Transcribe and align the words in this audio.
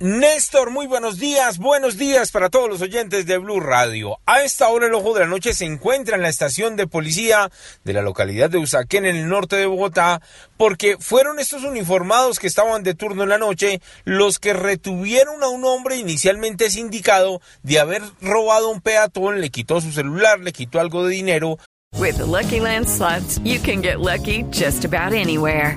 Néstor, 0.00 0.70
muy 0.70 0.86
buenos 0.86 1.18
días, 1.18 1.58
buenos 1.58 1.98
días 1.98 2.30
para 2.30 2.50
todos 2.50 2.68
los 2.68 2.80
oyentes 2.80 3.26
de 3.26 3.36
Blue 3.36 3.58
Radio. 3.58 4.20
A 4.26 4.42
esta 4.42 4.68
hora 4.68 4.86
el 4.86 4.94
ojo 4.94 5.12
de 5.12 5.20
la 5.20 5.26
noche 5.26 5.54
se 5.54 5.64
encuentra 5.64 6.14
en 6.14 6.22
la 6.22 6.28
estación 6.28 6.76
de 6.76 6.86
policía 6.86 7.50
de 7.82 7.92
la 7.92 8.02
localidad 8.02 8.48
de 8.48 8.58
Usaquén 8.58 9.06
en 9.06 9.16
el 9.16 9.28
norte 9.28 9.56
de 9.56 9.66
Bogotá, 9.66 10.22
porque 10.56 10.96
fueron 11.00 11.40
estos 11.40 11.64
uniformados 11.64 12.38
que 12.38 12.46
estaban 12.46 12.84
de 12.84 12.94
turno 12.94 13.24
en 13.24 13.30
la 13.30 13.38
noche 13.38 13.82
los 14.04 14.38
que 14.38 14.52
retuvieron 14.52 15.42
a 15.42 15.48
un 15.48 15.64
hombre 15.64 15.96
inicialmente 15.96 16.70
sindicado 16.70 17.40
de 17.64 17.80
haber 17.80 18.02
robado 18.20 18.68
un 18.68 18.80
peatón, 18.80 19.40
le 19.40 19.50
quitó 19.50 19.80
su 19.80 19.90
celular, 19.90 20.38
le 20.38 20.52
quitó 20.52 20.78
algo 20.78 21.04
de 21.04 21.14
dinero. 21.16 21.58
With 21.96 22.18
the 22.18 22.24
Lucky 22.24 22.60
Land 22.60 22.86
you 23.42 23.58
can 23.58 23.82
get 23.82 23.98
lucky 23.98 24.44
just 24.52 24.84
about 24.84 25.12
anywhere. 25.12 25.76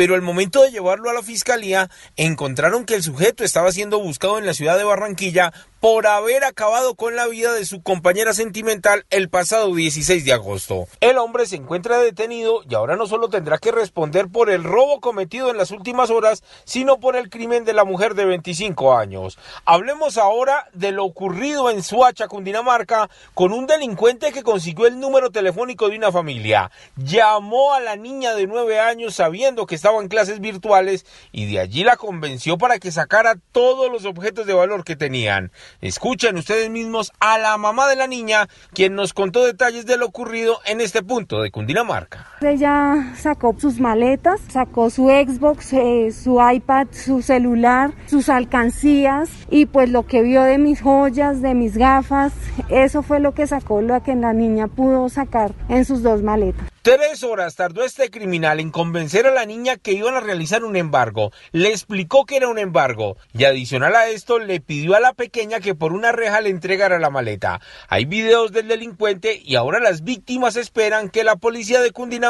Pero 0.00 0.14
al 0.14 0.22
momento 0.22 0.62
de 0.62 0.70
llevarlo 0.70 1.10
a 1.10 1.12
la 1.12 1.22
fiscalía 1.22 1.90
encontraron 2.16 2.86
que 2.86 2.94
el 2.94 3.02
sujeto 3.02 3.44
estaba 3.44 3.70
siendo 3.70 3.98
buscado 3.98 4.38
en 4.38 4.46
la 4.46 4.54
ciudad 4.54 4.78
de 4.78 4.84
Barranquilla 4.84 5.52
por 5.80 6.06
haber 6.06 6.44
acabado 6.44 6.94
con 6.94 7.16
la 7.16 7.26
vida 7.26 7.54
de 7.54 7.64
su 7.64 7.82
compañera 7.82 8.34
sentimental 8.34 9.06
el 9.08 9.30
pasado 9.30 9.74
16 9.74 10.26
de 10.26 10.32
agosto. 10.34 10.86
El 11.00 11.16
hombre 11.16 11.46
se 11.46 11.56
encuentra 11.56 11.98
detenido 11.98 12.60
y 12.68 12.74
ahora 12.74 12.96
no 12.96 13.06
solo 13.06 13.30
tendrá 13.30 13.56
que 13.56 13.72
responder 13.72 14.28
por 14.28 14.50
el 14.50 14.62
robo 14.62 15.00
cometido 15.00 15.50
en 15.50 15.56
las 15.56 15.70
últimas 15.70 16.10
horas, 16.10 16.44
sino 16.64 17.00
por 17.00 17.16
el 17.16 17.30
crimen 17.30 17.64
de 17.64 17.72
la 17.72 17.84
mujer 17.84 18.14
de 18.14 18.26
25 18.26 18.94
años. 18.94 19.38
Hablemos 19.64 20.18
ahora 20.18 20.68
de 20.74 20.92
lo 20.92 21.06
ocurrido 21.06 21.70
en 21.70 21.82
Suacha, 21.82 22.28
Cundinamarca, 22.28 23.08
con 23.32 23.54
un 23.54 23.66
delincuente 23.66 24.32
que 24.32 24.42
consiguió 24.42 24.86
el 24.86 25.00
número 25.00 25.30
telefónico 25.30 25.88
de 25.88 25.96
una 25.96 26.12
familia. 26.12 26.70
Llamó 26.96 27.72
a 27.72 27.80
la 27.80 27.96
niña 27.96 28.34
de 28.34 28.46
9 28.46 28.80
años 28.80 29.14
sabiendo 29.14 29.64
que 29.64 29.76
estaba 29.76 29.89
en 29.98 30.08
clases 30.08 30.40
virtuales 30.40 31.04
y 31.32 31.50
de 31.50 31.58
allí 31.58 31.82
la 31.82 31.96
convenció 31.96 32.58
para 32.58 32.78
que 32.78 32.92
sacara 32.92 33.34
todos 33.52 33.90
los 33.90 34.04
objetos 34.04 34.46
de 34.46 34.54
valor 34.54 34.84
que 34.84 34.96
tenían. 34.96 35.50
Escuchen 35.80 36.36
ustedes 36.36 36.70
mismos 36.70 37.12
a 37.18 37.38
la 37.38 37.56
mamá 37.56 37.88
de 37.88 37.96
la 37.96 38.06
niña, 38.06 38.48
quien 38.72 38.94
nos 38.94 39.12
contó 39.12 39.44
detalles 39.44 39.86
de 39.86 39.96
lo 39.96 40.06
ocurrido 40.06 40.60
en 40.66 40.80
este 40.80 41.02
punto 41.02 41.42
de 41.42 41.50
Cundinamarca. 41.50 42.29
Ella 42.42 43.12
sacó 43.18 43.54
sus 43.58 43.80
maletas, 43.80 44.40
sacó 44.48 44.88
su 44.88 45.08
Xbox, 45.08 45.74
eh, 45.74 46.10
su 46.10 46.40
iPad, 46.40 46.86
su 46.90 47.20
celular, 47.20 47.92
sus 48.06 48.30
alcancías 48.30 49.28
y 49.50 49.66
pues 49.66 49.90
lo 49.90 50.06
que 50.06 50.22
vio 50.22 50.42
de 50.44 50.56
mis 50.56 50.80
joyas, 50.80 51.42
de 51.42 51.52
mis 51.52 51.76
gafas, 51.76 52.32
eso 52.70 53.02
fue 53.02 53.20
lo 53.20 53.34
que 53.34 53.46
sacó, 53.46 53.82
lo 53.82 54.02
que 54.02 54.14
la 54.14 54.32
niña 54.32 54.68
pudo 54.68 55.10
sacar 55.10 55.52
en 55.68 55.84
sus 55.84 56.02
dos 56.02 56.22
maletas. 56.22 56.66
Tres 56.82 57.22
horas 57.24 57.56
tardó 57.56 57.84
este 57.84 58.10
criminal 58.10 58.58
en 58.58 58.70
convencer 58.70 59.26
a 59.26 59.30
la 59.30 59.44
niña 59.44 59.76
que 59.76 59.92
iban 59.92 60.14
a 60.14 60.20
realizar 60.20 60.64
un 60.64 60.76
embargo. 60.76 61.30
Le 61.52 61.68
explicó 61.68 62.24
que 62.24 62.36
era 62.36 62.48
un 62.48 62.58
embargo 62.58 63.18
y 63.34 63.44
adicional 63.44 63.94
a 63.94 64.08
esto 64.08 64.38
le 64.38 64.60
pidió 64.60 64.96
a 64.96 65.00
la 65.00 65.12
pequeña 65.12 65.60
que 65.60 65.74
por 65.74 65.92
una 65.92 66.10
reja 66.10 66.40
le 66.40 66.48
entregara 66.48 66.98
la 66.98 67.10
maleta. 67.10 67.60
Hay 67.88 68.06
videos 68.06 68.52
del 68.52 68.68
delincuente 68.68 69.42
y 69.44 69.56
ahora 69.56 69.78
las 69.78 70.04
víctimas 70.04 70.56
esperan 70.56 71.10
que 71.10 71.22
la 71.22 71.36
policía 71.36 71.82
de 71.82 71.90
Cundinamarca 71.90 72.29